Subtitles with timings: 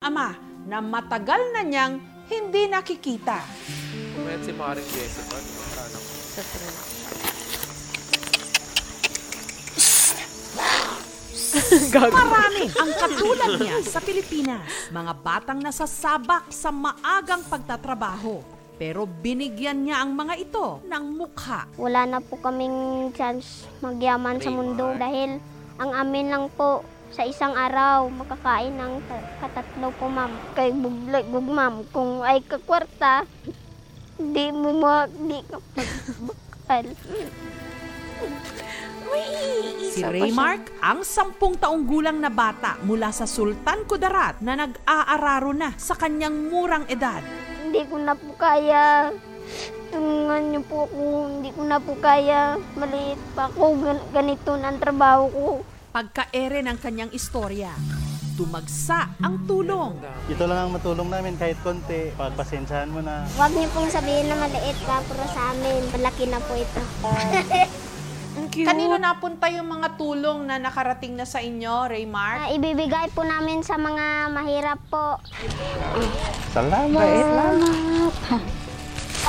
[0.00, 0.32] ama
[0.64, 2.00] na matagal na niyang
[2.32, 3.44] hindi nakikita.
[4.16, 5.36] Kumayat si Maring Jessica.
[12.16, 14.88] Marami ang katulad niya sa Pilipinas.
[14.88, 18.40] Mga batang nasasabak sa maagang pagtatrabaho.
[18.80, 21.68] Pero binigyan niya ang mga ito ng mukha.
[21.76, 25.36] Wala na po kaming chance magyaman sa mundo dahil
[25.76, 26.80] ang amin lang po
[27.10, 30.30] sa isang araw makakain ng ta- katatlo po ma'am.
[30.54, 33.26] Kay buglag bug ma'am kung ay kakwarta
[34.14, 36.86] di mo ma di ka pagbakal.
[39.90, 45.74] Si Raymark, ang sampung taong gulang na bata mula sa Sultan Kudarat na nag-aararo na
[45.74, 47.18] sa kanyang murang edad.
[47.66, 49.10] Hindi ko na po kaya.
[49.90, 51.02] Tulungan niyo po ako.
[51.26, 52.54] Hindi ko na po kaya.
[52.78, 53.82] Maliit pa ako.
[53.82, 55.46] Gan- ganito na ang trabaho ko.
[55.90, 57.74] Pagkaere ng kanyang istorya,
[58.38, 59.98] dumagsa ang tulong.
[60.30, 62.14] Ito lang ang matulong namin kahit konti.
[62.14, 63.26] Pagpasensyahan mo na.
[63.34, 65.82] Huwag niyo pong sabihin na maliit ka pero sa amin.
[65.90, 66.82] Malaki na po ito.
[68.70, 72.38] Kanino napunta yung mga tulong na nakarating na sa inyo, Raymark?
[72.46, 75.18] Ah, ibibigay po namin sa mga mahirap po.
[76.54, 77.58] Salamat!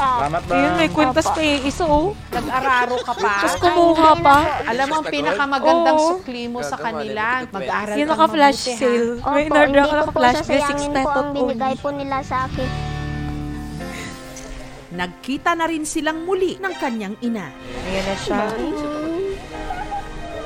[0.01, 0.53] Ah, Salamat ba?
[0.57, 2.17] Ayun, may kwintas pa yung isa, oh.
[2.27, 3.33] Nag-araro ka pa?
[3.37, 4.37] Tapos kumuha pa.
[4.65, 6.09] Alam mo, ang pinakamagandang Oo.
[6.17, 8.79] sukli mo sa kanila, mag-aaral Yung kang naka-flash mabuti, ha?
[8.81, 9.09] sale.
[9.13, 12.17] Opo, May in-order ako ko po naka-flash sale, 6 sasayangin po ang binigay po nila
[12.21, 12.69] sa akin.
[14.91, 17.53] Nagkita na rin silang muli ng kanyang ina.
[17.85, 18.41] Ayan na siya.
[18.49, 18.75] Kung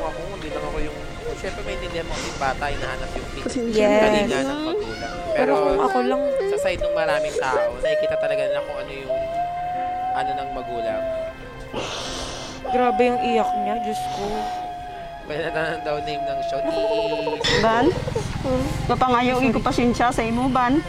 [0.03, 0.97] ako, hindi lang ako yung...
[1.35, 3.27] Siyempre may intindihan mo yung bata, hinahanap yung
[3.71, 4.01] Yes.
[4.01, 5.13] kalinga ng magulang.
[5.31, 8.91] Pero Pero kung ako lang, sa side ng maraming tao, nakikita talaga nila kung ano
[8.91, 9.13] yung
[10.15, 11.03] ano ng magulang.
[12.71, 14.25] grabe yung iyak niya, Diyos ko.
[15.27, 16.71] May natanan daw name ng show ni...
[17.59, 17.85] Ban?
[18.87, 20.79] Papangayogin ko pasensya sa imo, Ban.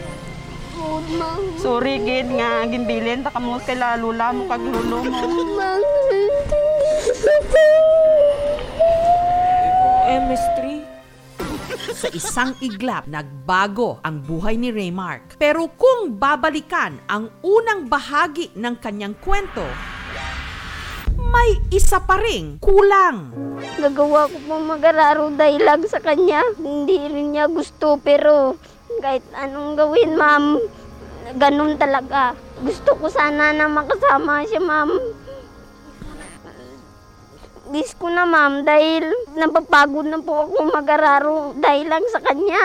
[1.57, 5.25] Sorry, gid nga ginbilin ta kamo kay lula mo kag lulo mo.
[5.57, 5.81] Ma'am.
[10.07, 10.66] MS3.
[11.97, 15.41] Sa isang iglap, nagbago ang buhay ni Raymark.
[15.41, 19.65] Pero kung babalikan ang unang bahagi ng kanyang kwento,
[21.17, 23.33] may isa pa ring kulang.
[23.81, 26.45] Nagawa ko po mag-araro dahil lang sa kanya.
[26.61, 28.53] Hindi rin niya gusto pero
[29.01, 30.61] kahit anong gawin, ma'am,
[31.33, 32.37] ganun talaga.
[32.61, 34.93] Gusto ko sana na makasama siya, ma'am.
[37.67, 42.63] Miss ko na, ma'am, dahil napapagod na po ako mag-araro dahil lang sa kanya.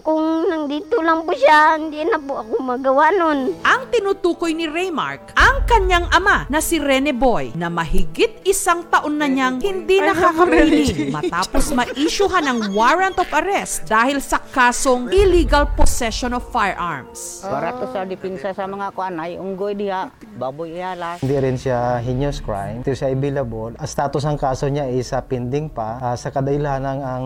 [0.00, 3.52] Kung nandito lang po siya, hindi na po ako magawa nun.
[3.60, 9.20] Ang tinutukoy ni Raymark, ang kanyang ama na si Rene Boy na mahigit isang taon
[9.20, 16.32] na niyang hindi nakakarinig matapos ma-issuehan ng warrant of arrest dahil sa kasong illegal possession
[16.32, 17.44] of firearms.
[17.44, 21.18] Para to sa dipinsa sa mga kuan ay unggoy diha, baboy ihala.
[21.18, 22.82] Hindi rin siya heinous crime.
[22.82, 23.74] Hindi siya available.
[23.74, 25.98] Ang status ng kaso niya is uh, pending pa.
[25.98, 27.24] Ah, sa kadahilanan ang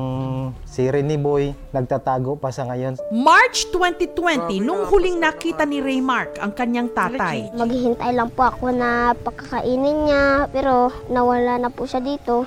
[0.65, 2.97] si Rene Boy nagtatago pa sa ngayon.
[3.12, 9.12] March 2020, nung huling nakita ni Raymark ang kanyang tatay, Maghihintay lang po ako na
[9.14, 12.44] pakakainin niya, pero nawala na po siya dito.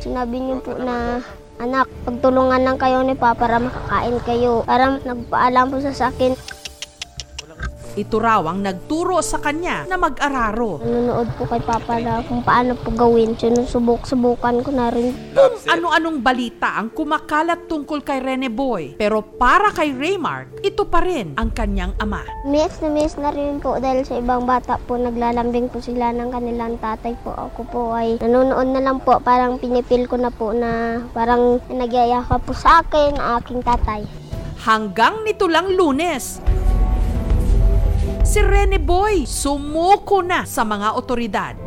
[0.00, 1.20] Sinabi niyo po na,
[1.60, 4.64] anak, pagtulungan lang kayo ni Papa para makakain kayo.
[4.64, 6.32] Para nagpaalam po sa akin.
[8.00, 10.80] Ito raw ang nagturo sa kanya na mag-araro.
[10.80, 13.36] Nanonood po kay Papa na kung paano po gawin.
[13.36, 15.12] Sinusubok-subukan ko na rin.
[15.36, 21.04] Kung ano-anong balita ang kumakalat tungkol kay Rene Boy, pero para kay Raymark, ito pa
[21.04, 22.24] rin ang kanyang ama.
[22.48, 26.32] Miss na miss na rin po dahil sa ibang bata po naglalambing po sila ng
[26.32, 27.36] kanilang tatay po.
[27.36, 29.20] Ako po ay nanonood na lang po.
[29.20, 34.08] Parang pinipil ko na po na parang nagyayaka po sa akin aking tatay.
[34.60, 36.36] Hanggang nito lang lunes,
[38.30, 41.58] si Rene Boy sumuko na sa mga otoridad.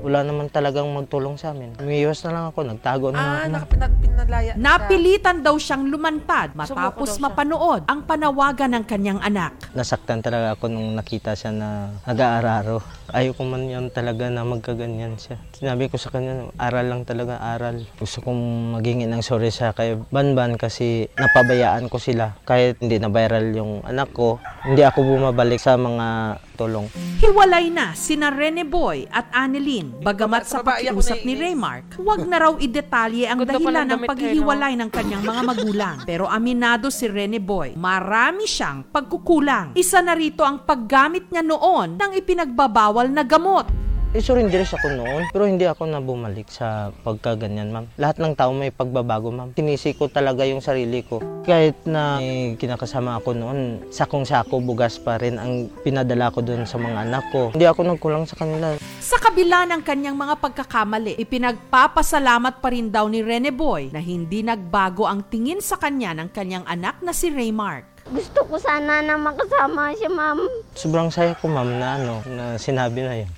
[0.00, 1.76] Wala naman talagang magtulong sa amin.
[1.76, 3.76] Umiiwas na lang ako, nagtago na lang Ah, ako.
[3.78, 4.52] nakapinalaya.
[4.56, 9.54] Napilitan daw siyang lumantad matapos mapanood ang panawagan ng kanyang anak.
[9.70, 11.68] Nasaktan talaga ako nung nakita siya na
[12.02, 12.80] nag-aararo.
[13.10, 15.36] Ayoko man yan talaga na magkaganyan siya.
[15.54, 17.82] Sinabi ko sa kanya, aral lang talaga, aral.
[17.98, 22.38] Gusto kong maghingi ng sorry sa kay Banban kasi napabayaan ko sila.
[22.46, 26.86] Kahit hindi na viral yung anak ko, hindi ako bumabalik sa mga tulong.
[27.24, 30.04] Hiwalay na sina Rene Boy at Annalyn.
[30.04, 31.32] Bagamat sa pakiusap ni.
[31.40, 35.96] Raymark, huwag na raw idetalye ang dahilan ng paghihiwalay ng kanyang mga magulang.
[36.04, 39.72] Pero aminado si Rene Boy, marami siyang pagkukulang.
[39.72, 43.70] Isa na rito ang paggamit niya noon ng ipinagbabawal na gamot.
[44.10, 45.22] Eh, surrender ako noon.
[45.30, 47.86] Pero hindi ako na bumalik sa pagkaganyan, ma'am.
[47.94, 49.54] Lahat ng tao may pagbabago, ma'am.
[49.54, 51.22] Tinisi ko talaga yung sarili ko.
[51.46, 53.58] Kahit na may kinakasama ako noon,
[53.94, 57.54] sakong-sako, bugas pa rin ang pinadala ko doon sa mga anak ko.
[57.54, 58.74] Hindi ako nagkulang sa kanila.
[58.98, 64.42] Sa kabila ng kanyang mga pagkakamali, ipinagpapasalamat pa rin daw ni Rene Boy na hindi
[64.42, 67.89] nagbago ang tingin sa kanya ng kanyang anak na si Raymark.
[68.10, 70.42] Gusto ko sana na makasama siya, ma'am.
[70.74, 73.30] Sobrang saya ko, ma'am, na ano, na sinabi na yun.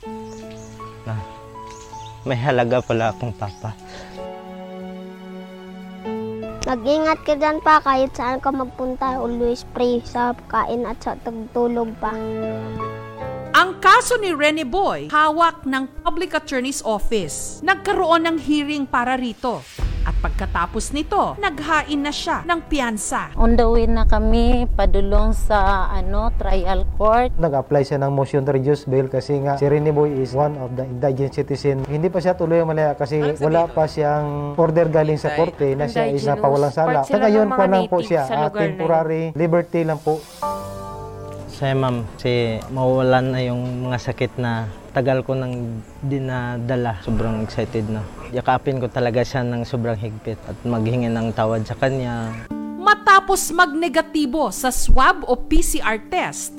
[1.05, 1.15] Na
[2.25, 3.77] may halaga pala akong papa.
[6.63, 9.21] Mag-ingat ka dyan pa kahit saan ka magpunta.
[9.21, 12.17] Always pray sa kain at sa tagtulog pa.
[13.53, 17.61] Ang kaso ni Rene Boy, hawak ng Public Attorney's Office.
[17.61, 19.61] Nagkaroon ng hearing para rito.
[20.23, 23.35] At pagkatapos nito, naghain na siya ng piyansa.
[23.35, 27.35] On the way na kami padulong sa ano trial court.
[27.43, 30.79] Nag-apply siya ng motion to reduce bail kasi nga si Rene Boy is one of
[30.79, 31.83] the indigent citizen.
[31.91, 36.07] Hindi pa siya tuloy malaya kasi wala pa siyang order galing sa korte na siya
[36.07, 37.03] is napawalang sala.
[37.03, 38.55] Sa ngayon ng pa lang po siya, yun.
[38.55, 40.23] temporary liberty lang po.
[41.63, 46.99] Saya ma'am, kasi mawawalan na yung mga sakit na tagal ko nang dinadala.
[47.07, 48.03] Sobrang excited na.
[48.35, 52.35] Yakapin ko talaga siya ng sobrang higpit at maghingi ng tawad sa kanya.
[52.83, 56.59] Matapos magnegatibo sa swab o PCR test,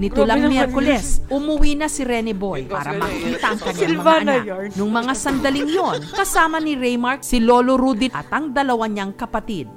[0.00, 4.72] Nito lang Miyerkules, umuwi na si Rene Boy para makita ang kanyang mga Silvana anak.
[4.80, 9.68] Nung mga sandaling yon, kasama ni Raymark si Lolo Rudy at ang dalawa niyang kapatid.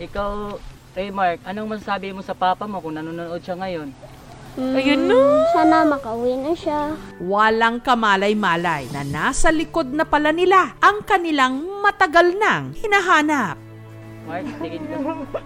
[0.00, 0.56] Ikaw,
[0.94, 3.90] Raymark, anong masasabi mo sa papa mo kung nanonood siya ngayon?
[4.54, 5.18] Hmm, Ayun na.
[5.50, 6.94] Sana makauwi na siya.
[7.18, 13.58] Walang kamalay-malay na nasa likod na pala nila ang kanilang matagal nang hinahanap.
[14.22, 14.86] Mark, tingin
[15.34, 15.42] ka.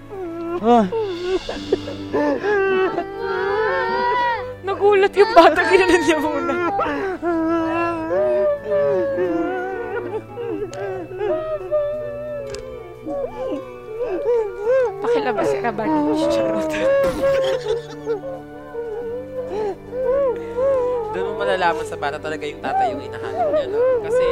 [4.69, 6.55] Nagulat yung bata, ginanon niya muna.
[15.79, 16.71] Pakilabas ka ba ni Charot?
[21.09, 23.79] Doon mo malalaman sa bata talaga yung tatay yung hinahanap niya, no?
[24.03, 24.25] Kasi,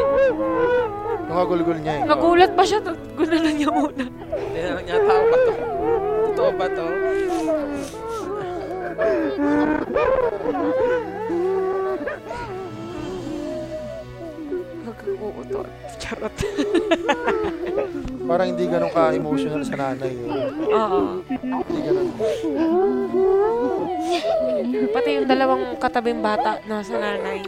[1.26, 2.02] Nakagulgul niya eh.
[2.02, 4.04] Nagulat pa siya, ginanon niya muna.
[4.54, 5.52] tinanong niya, tao ba to?
[6.26, 6.86] Totoo ba to?
[14.86, 15.60] Nagkakuuto.
[15.98, 16.34] Charot.
[18.26, 20.12] Parang hindi ganun ka-emotional sa nanay.
[20.14, 20.74] Eh.
[20.74, 21.00] Oo.
[24.90, 27.46] Pati yung dalawang katabing bata nasa nanay.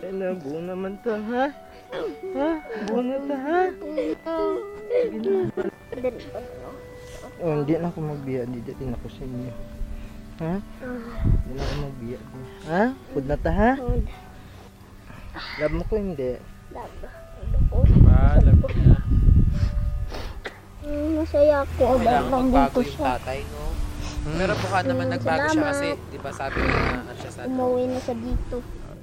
[0.00, 1.44] Kaya buo naman to, ha?
[2.36, 2.50] Ha?
[2.86, 3.60] Buo na to, ha?
[7.40, 8.44] Oh, hindi na ako magbiya.
[8.44, 9.52] Hindi din ako sa inyo.
[10.40, 10.54] Ha?
[10.60, 12.18] Hindi na ako magbiya.
[12.68, 12.82] Ha?
[13.10, 13.70] Food na ta, ha?
[15.58, 16.36] Love mo ko hindi.
[18.10, 18.98] Alam niya.
[20.80, 21.84] Hmm, Masaya ako.
[21.98, 23.04] Nandito magbago yung siya.
[23.16, 23.69] tatay, no?
[24.20, 27.82] Pero mukha naman nagbago siya kasi, di ba sabi niya na ano siya sa Umuwi
[27.88, 28.56] na siya dito.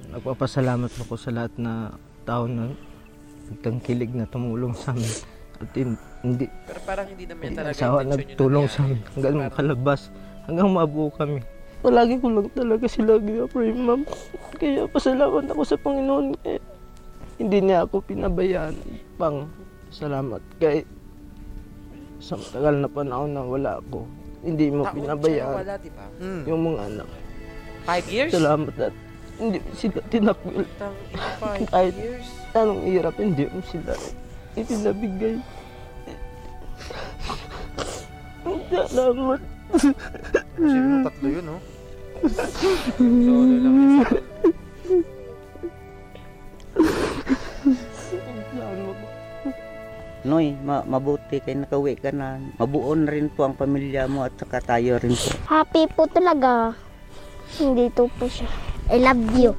[0.08, 1.72] Nagpapasalamat ako sa lahat na
[2.22, 2.70] tao na
[3.50, 5.10] nagtangkilig na tumulong sa amin.
[5.58, 10.00] At hin- hindi, Pero parang hindi naman talaga asawa nagtulong sa amin hanggang makalabas.
[10.46, 11.42] Hanggang mabuo kami.
[11.78, 14.02] Palagi ko lang talaga sila gina-pray, ma'am.
[14.56, 16.26] Kaya pasalamat ako sa Panginoon.
[16.42, 16.58] Eh,
[17.38, 18.74] hindi niya ako pinabayaan.
[19.14, 19.46] Pang
[19.90, 20.42] salamat.
[20.58, 20.82] Kaya
[22.18, 24.08] sa matagal na panahon na wala ako,
[24.40, 26.06] hindi mo Taon pinabayaan nawala, di ba?
[26.44, 27.08] yung mga anak.
[27.82, 28.30] Five years?
[28.30, 28.94] Salamat at
[29.38, 30.00] hindi sila
[31.42, 32.26] five Kahit years?
[32.52, 33.92] anong hirap, hindi mo sila
[34.54, 35.36] itinabigay.
[38.68, 39.40] Salamat.
[40.56, 41.56] Sino tatlo yun, no?
[42.98, 44.06] Solo lang isa.
[50.28, 52.36] Noy, ma- mabuti kay nakauwi ka na.
[52.60, 55.32] Mabuon rin po ang pamilya mo at saka tayo rin po.
[55.48, 56.76] Happy po talaga.
[57.56, 58.44] Dito po siya.
[58.92, 59.56] I love you.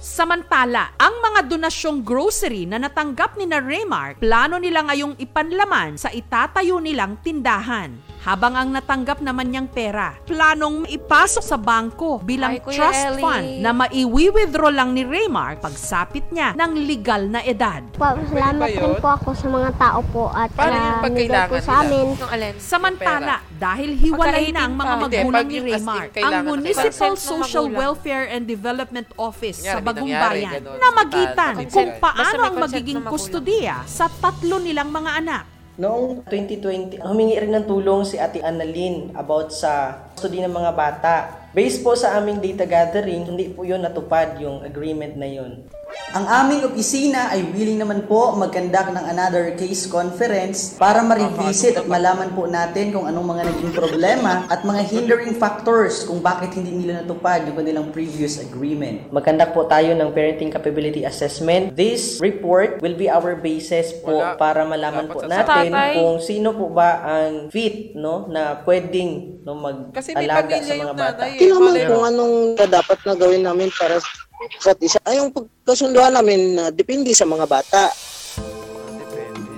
[0.00, 6.10] Samantala, ang mga donasyong grocery na natanggap ni na Raymark, plano nila ngayong ipanlaman sa
[6.10, 7.92] itatayo nilang tindahan.
[8.28, 13.24] Habang ang natanggap naman niyang pera, planong ipasok sa bangko bilang Ay, Kuya trust Ellie.
[13.24, 17.80] fund na maiwi-withdraw lang ni Raymark pagsapit niya ng legal na edad.
[17.96, 21.56] Po, salamat rin po ako sa mga tao po at Paano yung na pagkailangan po
[21.56, 21.80] sa nila?
[21.80, 22.06] amin.
[22.20, 22.54] Nung alin?
[22.60, 25.08] Samantala, dahil hiwalay na ang mga Pagka-18 pa.
[25.08, 27.80] Hindi, magulang pag ni yung as in Raymar, ang kailangan Municipal consent ng Social magulang.
[27.80, 32.52] Welfare and Development Office sa Bagong nangyari, Bayan ganun, na magitan kung paano may ang
[32.52, 33.24] consent magiging ng magulang.
[33.24, 35.44] kustudiya sa tatlo nilang mga anak.
[35.78, 41.14] Noong 2020, humingi rin ng tulong si Ate Annalyn about sa study ng mga bata.
[41.54, 45.62] Based po sa aming data gathering, hindi po yun natupad yung agreement na yun.
[46.18, 51.86] Ang aming opisina ay willing naman po mag-conduct ng another case conference para ma-revisit at
[51.86, 56.74] malaman po natin kung anong mga naging problema at mga hindering factors kung bakit hindi
[56.74, 59.06] nila natupad yung kanilang previous agreement.
[59.14, 61.78] Magkandak po tayo ng parenting capability assessment.
[61.78, 64.34] This report will be our basis po Wala.
[64.34, 65.92] para malaman Dapat po sa natin tatay.
[66.02, 69.54] kung sino po ba ang fit no na pwedeng no
[69.94, 71.22] Kasi may mag-alaga pamilya sa yung mga bata.
[71.30, 71.54] nanay eh.
[71.62, 74.98] Malay kung anong dapat na gawin namin para sa isa't isa.
[75.02, 77.90] Ay, yung pagkasunduan namin na depende sa mga bata.
[78.94, 79.56] Depende.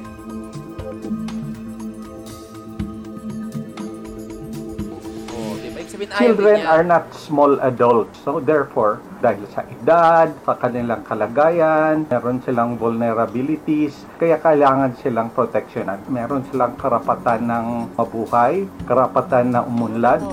[5.31, 5.79] Oh, di ba?
[5.79, 6.73] Ibig sabihin, Children niya.
[6.73, 8.17] are not small adults.
[8.25, 16.01] So therefore, dahil sa edad, sa kanilang kalagayan, meron silang vulnerabilities, kaya kailangan silang proteksyonan.
[16.09, 17.67] Meron silang karapatan ng
[18.01, 20.25] mabuhay, karapatan na umunlad,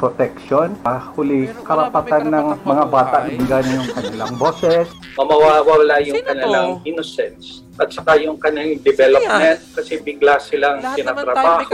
[0.00, 4.88] protection, ah, huli, Meron- wala pa may karapatan ng mga bata inggan yung kanilang boses,
[5.20, 6.30] mamawawala yung Sino to?
[6.32, 11.64] kanilang innocence at saka yung kanilang development kasi bigla silang Lahat tinatrabaho.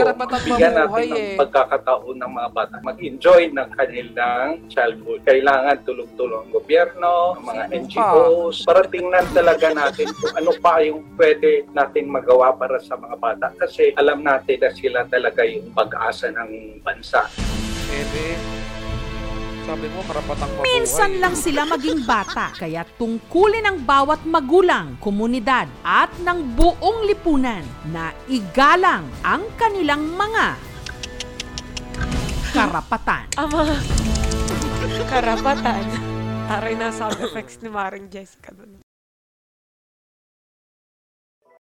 [0.47, 1.35] Bigyan natin ng eh.
[1.35, 5.19] pagkakataon ng mga bata mag-enjoy ng kanilang childhood.
[5.27, 10.79] Kailangan tulong-tulong ang gobyerno, ang mga Sino NGOs, para tingnan talaga natin kung ano pa
[10.79, 15.71] yung pwede natin magawa para sa mga bata kasi alam natin na sila talaga yung
[15.75, 17.27] pag-asa ng bansa.
[17.87, 18.27] Ebe.
[19.67, 20.67] Sabi mo, karapatang mabuhay.
[20.79, 27.67] Minsan lang sila maging bata, kaya tungkulin ng bawat magulang, komunidad at ng buong lipunan
[27.91, 30.55] na igalang ang kanilang mga
[32.55, 33.27] karapatan.
[33.35, 33.75] Ama.
[35.11, 35.83] Karapatan.
[36.47, 38.86] Aray na sound effects ni Maring Jessica doon.